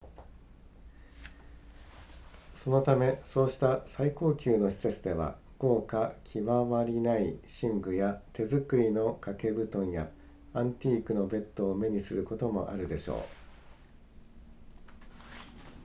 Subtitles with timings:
[2.55, 10.09] そのためそうした最高級の施設では豪華極まりない寝具や手作りの掛け布団や
[10.55, 13.19] アンティークのベッドを目にすることもあるでしょう